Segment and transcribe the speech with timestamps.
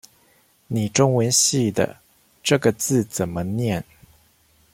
[0.65, 1.95] 你中文系的，
[2.41, 3.85] 這個字怎麼念？